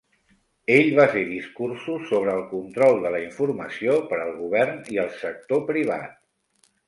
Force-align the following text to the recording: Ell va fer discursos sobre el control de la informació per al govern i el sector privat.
Ell 0.75 0.87
va 0.99 1.03
fer 1.15 1.21
discursos 1.33 2.07
sobre 2.13 2.31
el 2.37 2.41
control 2.53 2.97
de 3.05 3.11
la 3.15 3.19
informació 3.25 3.99
per 4.13 4.19
al 4.23 4.33
govern 4.39 4.79
i 4.95 4.99
el 5.05 5.13
sector 5.21 5.65
privat. 5.71 6.19